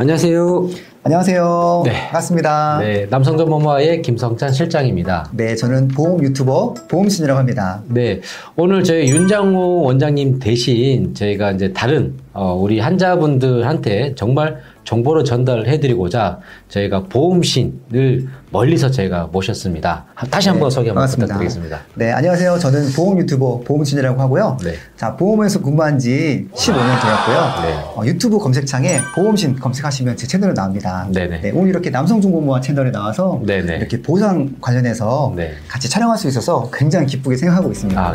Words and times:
안녕하세요. 0.00 0.70
안녕하세요. 1.02 1.82
네. 1.84 1.92
반갑습니다. 1.92 2.78
네. 2.78 2.92
네, 2.92 3.06
남성전모모아의 3.10 4.00
김성찬 4.00 4.50
실장입니다. 4.50 5.28
저는 5.54 5.88
보험 5.88 6.22
유튜버 6.22 6.72
보험신이라고 6.88 7.38
합니다. 7.38 7.82
네, 7.86 8.22
오늘 8.56 8.82
저희 8.82 9.10
윤장호 9.10 9.82
원장님 9.82 10.38
대신 10.38 11.12
저희가 11.12 11.50
이제 11.50 11.74
다른 11.74 12.14
어, 12.32 12.54
우리 12.54 12.80
환자분들한테 12.80 14.14
정말 14.14 14.60
정보를 14.84 15.24
전달해드리고자 15.24 16.40
저희가 16.68 17.04
보험신을 17.04 18.28
멀리서 18.50 18.90
저희가 18.90 19.28
모셨습니다. 19.30 20.06
다시 20.30 20.48
한번 20.48 20.68
네, 20.68 20.74
소개 20.74 20.88
한번 20.88 21.02
반갑습니다. 21.02 21.34
부탁드리겠습니다. 21.34 21.80
네, 21.94 22.10
안녕하세요. 22.12 22.58
저는 22.58 22.92
보험 22.92 23.18
유튜버 23.18 23.60
보험신이라고 23.64 24.20
하고요. 24.20 24.56
네. 24.64 24.74
자, 24.96 25.16
보험에서 25.16 25.60
근무한 25.60 25.98
지 25.98 26.48
15년 26.52 27.00
되었고요. 27.02 27.62
네. 27.62 27.74
어, 27.94 28.02
유튜브 28.06 28.38
검색창에 28.38 28.98
보험신 29.14 29.60
검색하시면 29.60 30.16
제 30.16 30.26
채널에 30.26 30.54
나옵니다. 30.54 31.06
네네. 31.12 31.40
네, 31.40 31.50
오늘 31.54 31.68
이렇게 31.70 31.90
남성중공모아 31.90 32.60
채널에 32.60 32.90
나와서 32.90 33.40
네네. 33.46 33.76
이렇게 33.76 34.02
보상 34.02 34.56
관련해서 34.60 35.32
네. 35.36 35.52
같이 35.68 35.88
촬영할 35.88 36.18
수 36.18 36.26
있어서 36.26 36.68
굉장히 36.72 37.06
기쁘게 37.06 37.36
생각하고 37.36 37.70
있습니다. 37.70 38.00
아, 38.00 38.14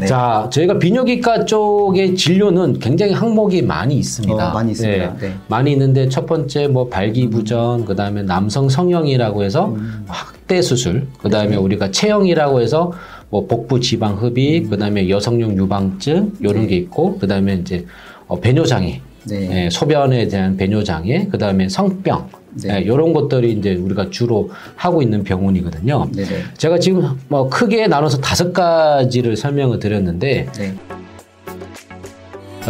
네. 0.00 0.06
자, 0.06 0.48
저희가 0.52 0.78
비뇨기과 0.78 1.44
쪽의 1.44 2.14
진료는 2.14 2.78
굉장히 2.78 3.12
항목이 3.12 3.62
많이 3.62 3.96
있습니다. 3.96 4.50
어, 4.50 4.54
많이 4.54 4.72
있습니다. 4.72 5.16
네. 5.18 5.34
많이 5.48 5.72
있는데 5.72 6.08
첫 6.08 6.26
번째 6.26 6.68
뭐 6.68 6.88
발기부전, 6.88 7.84
그 7.84 7.96
다음에 7.96 8.22
남성 8.22 8.68
성형이라고 8.68 9.42
해서 9.42 9.66
음. 9.68 10.04
확대 10.06 10.62
수술, 10.62 11.06
그 11.20 11.28
다음에 11.28 11.50
네. 11.50 11.56
우리가 11.56 11.90
체형이라고 11.90 12.60
해서 12.60 12.92
뭐 13.30 13.46
복부 13.46 13.80
지방 13.80 14.16
흡입, 14.16 14.70
그 14.70 14.78
다음에 14.78 15.08
여성용 15.08 15.56
유방증 15.56 16.32
요런 16.42 16.62
네. 16.62 16.68
게 16.68 16.76
있고, 16.76 17.18
그 17.18 17.26
다음에 17.26 17.54
이제 17.54 17.84
어, 18.26 18.38
배뇨 18.38 18.64
장애, 18.64 19.00
네. 19.24 19.64
예, 19.64 19.70
소변에 19.70 20.28
대한 20.28 20.56
배뇨 20.56 20.82
장애, 20.82 21.26
그 21.30 21.38
다음에 21.38 21.68
성병, 21.68 22.28
네. 22.54 22.80
예, 22.82 22.86
요런 22.86 23.12
것들이 23.12 23.52
이제 23.52 23.74
우리가 23.74 24.10
주로 24.10 24.50
하고 24.76 25.02
있는 25.02 25.22
병원이거든요. 25.22 26.08
네네. 26.14 26.28
제가 26.56 26.78
지금 26.78 27.18
뭐 27.28 27.48
크게 27.48 27.86
나눠서 27.86 28.18
다섯 28.18 28.52
가지를 28.52 29.36
설명을 29.36 29.78
드렸는데 29.78 30.48
네. 30.52 30.74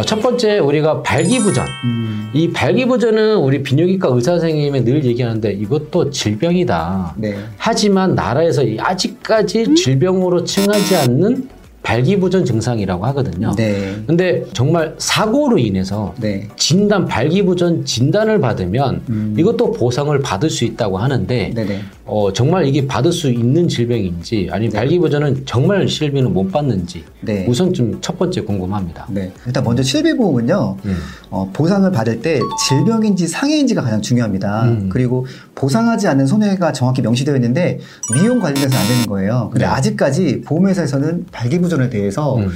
첫 0.05 0.21
번째 0.21 0.59
우리가 0.59 1.03
발기부전. 1.03 1.65
음, 1.83 2.29
이 2.33 2.51
발기부전은 2.51 3.37
우리 3.37 3.61
비뇨기과 3.63 4.09
의사 4.11 4.31
선생님이 4.31 4.85
늘 4.85 5.03
얘기하는데 5.03 5.51
이것도 5.51 6.09
질병이다. 6.11 7.15
네. 7.17 7.35
하지만 7.57 8.15
나라에서 8.15 8.63
이 8.63 8.77
아직까지 8.79 9.75
질병으로 9.75 10.43
칭하지 10.45 10.95
않는 10.95 11.49
발기부전 11.83 12.45
증상이라고 12.45 13.05
하거든요. 13.07 13.53
네. 13.55 13.95
근데 14.05 14.43
정말 14.53 14.95
사고로 14.97 15.57
인해서 15.57 16.13
네. 16.17 16.47
진단 16.55 17.05
발기부전 17.05 17.85
진단을 17.85 18.39
받으면 18.39 19.01
음. 19.09 19.35
이것도 19.37 19.71
보상을 19.71 20.17
받을 20.19 20.49
수 20.49 20.65
있다고 20.65 20.97
하는데 20.97 21.51
네네. 21.55 21.81
어, 22.05 22.33
정말 22.33 22.65
이게 22.65 22.87
받을 22.87 23.11
수 23.11 23.29
있는 23.29 23.67
질병인지 23.67 24.49
아니면 24.51 24.73
발기부전은 24.73 25.43
정말 25.45 25.87
실비는 25.87 26.33
못 26.33 26.51
받는지 26.51 27.03
네. 27.21 27.45
우선 27.47 27.73
좀 27.73 27.99
첫 28.01 28.17
번째 28.17 28.41
궁금합니다. 28.41 29.05
네. 29.11 29.31
일단 29.45 29.63
먼저 29.63 29.83
실비보험은요, 29.83 30.77
음. 30.83 30.97
어, 31.29 31.47
보상을 31.53 31.91
받을 31.91 32.21
때 32.21 32.39
질병인지 32.67 33.27
상해인지가 33.27 33.83
가장 33.83 34.01
중요합니다. 34.01 34.63
음. 34.63 34.89
그리고 34.91 35.27
보상하지 35.53 36.07
않는 36.07 36.25
손해가 36.25 36.71
정확히 36.71 37.03
명시되어 37.03 37.35
있는데 37.35 37.79
미용 38.11 38.39
관련해서는 38.39 38.75
안 38.75 38.87
되는 38.87 39.05
거예요. 39.05 39.49
근데 39.51 39.65
네. 39.67 39.71
아직까지 39.71 40.41
보험회사에서는 40.41 41.27
발기부전 41.31 41.68
에 41.77 41.89
대해서 41.89 42.37
음. 42.37 42.49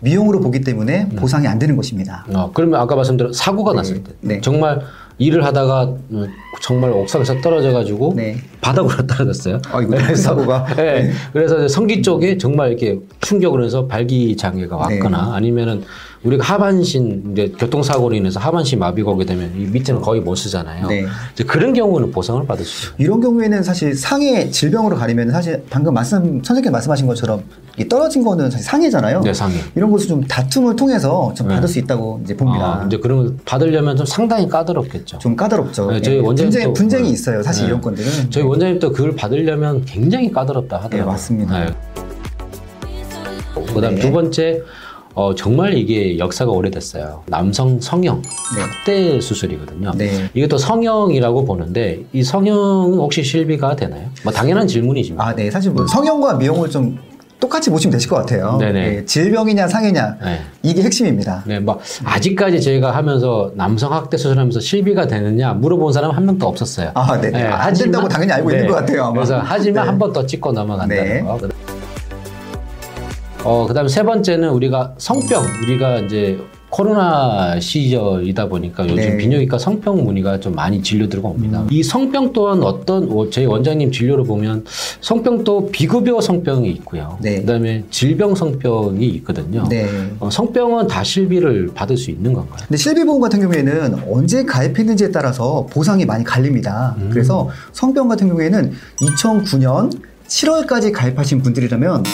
미용으로 0.00 0.40
보기 0.40 0.60
때문에 0.60 1.08
보상이 1.16 1.46
안 1.46 1.58
되는 1.58 1.76
것입니다. 1.76 2.26
어, 2.34 2.50
그러면 2.52 2.80
아까 2.80 2.96
말씀드린 2.96 3.32
사고가 3.32 3.72
네. 3.72 3.76
났을 3.76 4.04
때 4.04 4.12
네. 4.20 4.40
정말 4.40 4.80
일을 5.18 5.44
하다가 5.44 5.94
음, 6.10 6.26
정말 6.60 6.90
옥상에서 6.90 7.40
떨어져 7.40 7.72
가지고 7.72 8.12
네. 8.14 8.36
바닥으로 8.66 9.06
떨어졌어요. 9.06 9.60
아이고, 9.70 9.90
큰 9.96 10.14
사고가. 10.16 10.66
네. 10.76 11.02
네. 11.04 11.12
그래서 11.32 11.68
성기 11.68 12.02
쪽에 12.02 12.36
정말 12.36 12.70
이렇게 12.70 12.98
충격을 13.20 13.64
해서 13.64 13.86
발기 13.86 14.36
장애가 14.36 14.88
네. 14.88 14.94
왔거나 14.96 15.34
아니면은 15.34 15.84
우리가 16.24 16.42
하반신 16.42 17.30
이제 17.32 17.52
교통사고로 17.56 18.16
인해서 18.16 18.40
하반신 18.40 18.80
마비가 18.80 19.12
오게 19.12 19.24
되면 19.26 19.52
이 19.56 19.66
밑에는 19.66 20.00
거의 20.00 20.20
못 20.20 20.34
쓰잖아요. 20.34 20.88
네. 20.88 21.04
이제 21.32 21.44
그런 21.44 21.72
경우는 21.72 22.10
보상을 22.10 22.44
받을 22.46 22.64
수 22.64 22.86
있어요. 22.86 22.96
이런 22.98 23.20
경우에는 23.20 23.62
사실 23.62 23.94
상해 23.94 24.50
질병으로 24.50 24.96
가리면 24.96 25.30
사실 25.30 25.62
방금 25.70 25.94
말씀, 25.94 26.42
선생님 26.42 26.72
말씀하신 26.72 27.06
것처럼 27.06 27.44
이 27.78 27.86
떨어진 27.88 28.24
거는 28.24 28.50
사실 28.50 28.66
상해잖아요. 28.66 29.20
네, 29.20 29.32
상해. 29.32 29.54
이런 29.76 29.92
것을 29.92 30.08
좀 30.08 30.24
다툼을 30.26 30.74
통해서 30.74 31.32
좀 31.36 31.46
네. 31.46 31.54
받을 31.54 31.68
수 31.68 31.78
있다고 31.78 32.20
이제 32.24 32.34
봅니다. 32.36 32.80
아, 32.82 32.84
이제 32.86 32.96
그런 32.96 33.18
걸 33.18 33.36
받으려면 33.44 33.96
좀 33.96 34.04
상당히 34.06 34.48
까다롭겠죠. 34.48 35.18
좀 35.18 35.36
까다롭죠. 35.36 35.92
네, 35.92 36.00
저희 36.02 36.16
예, 36.16 36.20
원장님도- 36.22 36.34
분쟁, 36.36 36.72
분쟁이 36.72 37.04
네. 37.04 37.10
있어요. 37.10 37.42
사실 37.42 37.64
네. 37.64 37.68
이런 37.68 37.80
건들은. 37.80 38.30
저희 38.30 38.42
원장님도 38.56 38.92
그걸 38.92 39.14
받으려면 39.14 39.84
굉장히 39.84 40.30
까다롭다 40.32 40.76
하더라고요. 40.76 41.04
네, 41.04 41.10
맞습니다. 41.10 41.74
그다음 43.74 43.94
네. 43.94 44.00
두 44.00 44.10
번째 44.10 44.62
어, 45.14 45.34
정말 45.34 45.76
이게 45.76 46.18
역사가 46.18 46.50
오래됐어요. 46.50 47.22
남성 47.26 47.80
성형 47.80 48.22
네. 48.22 48.62
확대 48.62 49.20
수술이거든요. 49.20 49.92
네. 49.96 50.28
이것도 50.34 50.58
성형이라고 50.58 51.44
보는데 51.44 52.04
이 52.12 52.22
성형은 52.22 52.98
혹시 52.98 53.22
실비가 53.22 53.76
되나요? 53.76 54.08
뭐 54.24 54.32
당연한 54.32 54.66
질문이지만. 54.66 55.26
아, 55.26 55.34
네. 55.34 55.50
사실 55.50 55.72
뭐 55.72 55.86
성형과 55.86 56.34
미용을 56.34 56.70
좀 56.70 56.98
똑같이 57.38 57.68
보시면 57.70 57.92
되실 57.92 58.08
것 58.08 58.16
같아요. 58.16 58.56
네네. 58.58 58.96
예, 58.96 59.04
질병이냐 59.04 59.68
상해냐 59.68 60.16
네. 60.22 60.40
이게 60.62 60.82
핵심입니다. 60.82 61.42
네, 61.46 61.60
뭐 61.60 61.78
아직까지 62.04 62.60
저희가 62.60 62.92
하면서 62.96 63.52
남성 63.54 63.92
학대 63.92 64.16
수술하면서 64.16 64.60
실비가 64.60 65.06
되느냐 65.06 65.52
물어본 65.52 65.92
사람 65.92 66.12
한 66.12 66.24
명도 66.24 66.46
없었어요. 66.46 66.92
아, 66.94 67.20
네. 67.20 67.28
안 67.44 67.60
하지만- 67.60 67.74
된다고 67.92 68.08
당연히 68.08 68.32
알고 68.32 68.50
있는 68.50 68.66
것 68.68 68.74
같아요. 68.76 69.02
아마. 69.04 69.12
그래서 69.12 69.40
하지만 69.44 69.84
네. 69.84 69.88
한번 69.90 70.12
더 70.12 70.24
찍고 70.24 70.52
넘어간다는 70.52 71.04
네. 71.04 71.20
거. 71.22 71.38
어, 73.44 73.66
그다음에 73.66 73.88
세 73.88 74.02
번째는 74.02 74.48
우리가 74.50 74.94
성병. 74.98 75.44
우리가 75.64 75.98
이제 76.00 76.38
코로나 76.76 77.58
시절이다 77.58 78.50
보니까 78.50 78.84
요즘 78.84 78.96
네. 78.96 79.16
비뇨기과 79.16 79.56
성병 79.58 80.04
문의가 80.04 80.38
좀 80.38 80.54
많이 80.54 80.82
진료 80.82 81.08
들어옵니다. 81.08 81.68
이 81.70 81.82
성병 81.82 82.34
또한 82.34 82.62
어떤 82.62 83.10
어, 83.10 83.30
저희 83.30 83.46
원장님 83.46 83.90
진료를 83.90 84.24
보면 84.24 84.66
성병도 85.00 85.70
비급여 85.70 86.20
성병이 86.20 86.68
있고요. 86.72 87.16
네. 87.22 87.40
그다음에 87.40 87.82
질병 87.88 88.34
성병이 88.34 89.06
있거든요. 89.06 89.64
네. 89.70 89.88
어, 90.20 90.28
성병은 90.28 90.88
다 90.88 91.02
실비를 91.02 91.70
받을 91.74 91.96
수 91.96 92.10
있는 92.10 92.34
건가요? 92.34 92.58
근데 92.68 92.76
실비 92.76 93.04
보험 93.04 93.22
같은 93.22 93.40
경우에는 93.40 94.02
언제 94.12 94.44
가입했는지에 94.44 95.12
따라서 95.12 95.66
보상이 95.70 96.04
많이 96.04 96.24
갈립니다. 96.24 96.94
음. 96.98 97.08
그래서 97.10 97.48
성병 97.72 98.08
같은 98.08 98.28
경우에는 98.28 98.72
2009년 99.00 99.98
7월까지 100.28 100.92
가입하신 100.92 101.40
분들이라면 101.40 102.04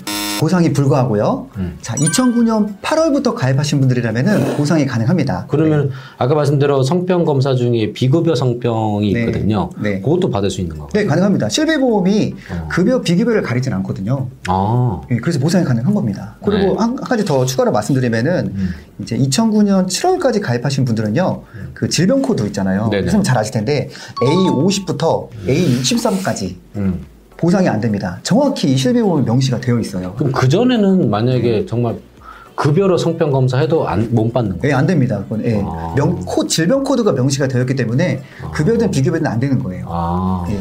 보상이 0.42 0.72
불가하고요. 0.72 1.50
음. 1.58 1.78
자, 1.80 1.94
2009년 1.94 2.80
8월부터 2.82 3.32
가입하신 3.32 3.78
분들이라면 3.78 4.56
보상이 4.56 4.86
가능합니다. 4.86 5.46
그러면 5.46 5.92
아까 6.18 6.34
말씀대로 6.34 6.82
성병 6.82 7.24
검사 7.24 7.54
중에 7.54 7.92
비급여 7.92 8.34
성병이 8.34 9.12
네. 9.12 9.20
있거든요. 9.20 9.70
네. 9.80 10.00
그것도 10.00 10.30
받을 10.30 10.50
수 10.50 10.60
있는 10.60 10.76
건가요? 10.76 10.90
네, 11.00 11.06
가능합니다. 11.06 11.48
실비보험이 11.48 12.34
어. 12.50 12.68
급여, 12.68 13.02
비급여를 13.02 13.42
가리진 13.42 13.72
않거든요. 13.74 14.26
아, 14.48 15.00
예, 15.12 15.16
그래서 15.18 15.38
보상이 15.38 15.64
가능한 15.64 15.94
겁니다. 15.94 16.34
그리고 16.44 16.72
네. 16.72 16.74
한, 16.76 16.88
한 16.88 16.96
가지 16.96 17.24
더 17.24 17.46
추가로 17.46 17.70
말씀드리면은 17.70 18.52
음. 18.52 18.70
이제 19.00 19.16
2009년 19.16 19.86
7월까지 19.86 20.42
가입하신 20.42 20.84
분들은요, 20.84 21.42
그 21.72 21.88
질병 21.88 22.20
코드 22.20 22.44
있잖아요. 22.46 22.90
선생님 22.92 23.22
잘 23.22 23.38
아실 23.38 23.52
텐데 23.54 23.90
A50부터 24.20 25.28
A63까지 25.46 26.56
음. 26.74 27.11
보상이 27.42 27.68
안 27.68 27.80
됩니다. 27.80 28.20
정확히 28.22 28.72
이 28.72 28.76
실비보험이 28.76 29.24
명시가 29.24 29.60
되어 29.60 29.80
있어요. 29.80 30.14
그럼 30.14 30.30
그 30.30 30.48
전에는 30.48 31.10
만약에 31.10 31.66
정말 31.66 31.96
급여로 32.54 32.96
성병 32.96 33.32
검사해도 33.32 33.88
안, 33.88 34.14
못 34.14 34.32
받는 34.32 34.60
거예요. 34.60 34.72
예, 34.72 34.78
안 34.78 34.86
됩니다. 34.86 35.24
그건 35.24 35.44
예. 35.44 35.60
아. 35.60 35.92
명, 35.96 36.20
코, 36.24 36.46
질병 36.46 36.84
코드가 36.84 37.10
명시가 37.10 37.48
되었기 37.48 37.74
때문에 37.74 38.20
급여든 38.52 38.92
비급여든 38.92 39.26
안 39.26 39.40
되는 39.40 39.58
거예요. 39.58 39.86
아. 39.88 40.46
예. 40.50 40.58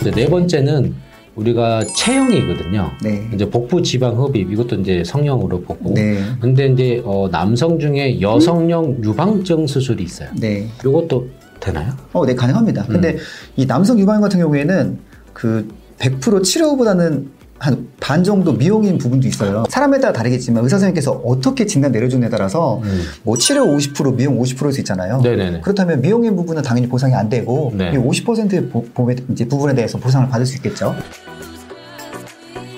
이제 0.00 0.10
네 0.10 0.28
번째는 0.28 0.96
우리가 1.36 1.84
체형이거든요. 1.96 2.90
네. 3.04 3.28
이제 3.32 3.48
복부 3.48 3.80
지방 3.82 4.20
흡입 4.20 4.50
이것도 4.50 4.80
이제 4.80 5.04
성형으로 5.04 5.60
보고. 5.60 5.94
네. 5.94 6.18
근데 6.40 6.66
이제 6.66 7.00
어, 7.04 7.28
남성 7.30 7.78
중에 7.78 8.20
여성용 8.20 9.04
유방증 9.04 9.68
수술이 9.68 10.02
있어요. 10.02 10.30
네. 10.40 10.66
이것도 10.80 11.28
되나요? 11.60 11.92
어, 12.12 12.24
네, 12.26 12.34
가능합니다. 12.34 12.82
음. 12.82 12.92
근데 12.92 13.16
이 13.56 13.66
남성 13.66 13.98
유방 13.98 14.20
같은 14.20 14.38
경우에는 14.40 14.98
그 15.32 15.68
100% 15.98 16.42
치료보다는 16.42 17.30
한반 17.58 18.22
정도 18.22 18.52
미용인 18.52 18.98
부분도 18.98 19.26
있어요. 19.28 19.64
사람에 19.68 19.98
따라 19.98 20.12
다르겠지만 20.12 20.62
의사 20.62 20.76
선생님께서 20.76 21.12
어떻게 21.24 21.64
진단 21.64 21.90
내려주느냐에 21.92 22.28
따라서 22.28 22.80
음. 22.84 23.02
뭐 23.22 23.36
치료 23.38 23.64
50% 23.64 24.14
미용 24.14 24.38
50%일 24.38 24.72
수 24.72 24.80
있잖아요. 24.80 25.20
네네네. 25.22 25.60
그렇다면 25.62 26.02
미용인 26.02 26.36
부분은 26.36 26.62
당연히 26.62 26.88
보상이 26.88 27.14
안 27.14 27.28
되고 27.28 27.72
네. 27.74 27.92
이 27.94 27.96
50%의 27.96 28.68
보, 28.68 28.84
보험에 28.84 29.16
이제 29.32 29.46
부분에 29.48 29.74
대해서 29.74 29.98
보상을 29.98 30.28
받을 30.28 30.44
수 30.44 30.56
있겠죠. 30.56 30.94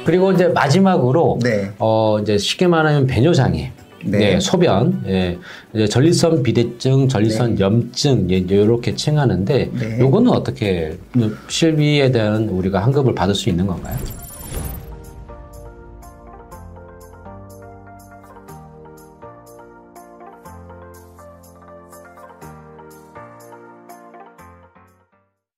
그리고 0.04 0.32
이제 0.32 0.48
마지막으로 0.48 1.38
네. 1.42 1.72
어 1.78 2.18
이제 2.20 2.38
쉽게 2.38 2.66
말하면 2.66 3.06
배뇨 3.06 3.34
장애. 3.34 3.72
네. 4.04 4.18
네, 4.18 4.40
소변, 4.40 5.02
예, 5.06 5.38
이제 5.74 5.86
전립선 5.86 6.42
비대증, 6.42 7.08
전립선 7.08 7.58
염증, 7.58 8.30
예, 8.30 8.36
이렇게 8.36 8.94
칭하는데 8.94 9.70
네. 9.72 9.98
요거는 9.98 10.30
어떻게 10.30 10.96
실비에 11.48 12.10
대한 12.10 12.48
우리가 12.48 12.80
환급을 12.80 13.14
받을 13.14 13.34
수 13.34 13.48
있는 13.48 13.66
건가요? 13.66 13.96